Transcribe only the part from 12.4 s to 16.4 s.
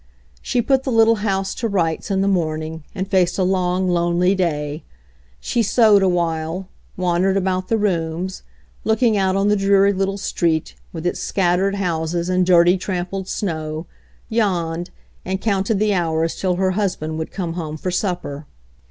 dirty trampled snow, yawned, and counted the hours